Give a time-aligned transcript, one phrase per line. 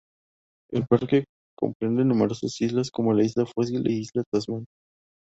[0.71, 1.25] El parque
[1.55, 4.65] comprende numerosas islas, como isla Fósil e isla Tasman.